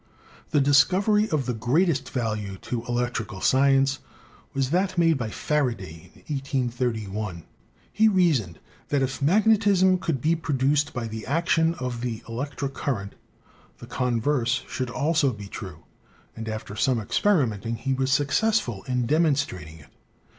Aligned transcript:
The 0.49 0.59
discovery 0.59 1.29
of 1.29 1.45
the 1.45 1.53
greatest 1.53 2.09
value 2.09 2.57
to 2.63 2.83
electrical 2.89 3.39
science 3.39 3.99
was 4.51 4.71
that 4.71 4.97
made 4.97 5.15
by 5.19 5.29
Faraday 5.29 6.23
in 6.27 6.35
183 6.37 7.05
1. 7.05 7.43
He 7.93 8.07
reasoned 8.07 8.57
that 8.87 9.03
if 9.03 9.21
magnetism 9.21 9.99
could 9.99 10.19
be 10.19 10.35
produced 10.35 10.91
by 10.91 11.07
the 11.07 11.27
action 11.27 11.75
of 11.75 12.01
the 12.01 12.21
elec 12.21 12.55
tric 12.55 12.73
current, 12.73 13.13
the 13.77 13.85
converse 13.85 14.63
should 14.67 14.89
also 14.89 15.31
be 15.31 15.45
true, 15.47 15.83
and 16.35 16.49
after 16.49 16.75
some 16.75 16.99
experimenting 16.99 17.75
he 17.75 17.93
was 17.93 18.11
successful 18.11 18.81
in 18.87 19.05
demonstrating 19.05 19.77
it. 19.77 19.89